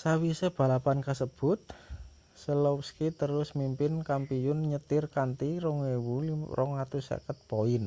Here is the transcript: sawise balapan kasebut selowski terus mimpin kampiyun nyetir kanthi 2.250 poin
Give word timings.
sawise 0.00 0.48
balapan 0.56 0.98
kasebut 1.08 1.60
selowski 2.42 3.08
terus 3.20 3.48
mimpin 3.60 3.92
kampiyun 4.08 4.58
nyetir 4.72 5.04
kanthi 5.16 5.50
2.250 5.60 7.36
poin 7.50 7.84